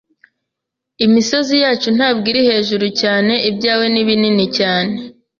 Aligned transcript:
Imisozi 1.05 1.55
yacu 1.63 1.89
ntabwo 1.97 2.25
iri 2.31 2.41
hejuru 2.49 2.85
cyane. 3.01 3.33
Ibyawe 3.49 3.85
ni 3.93 4.01
binini 4.07 4.45
cyane. 4.57 4.93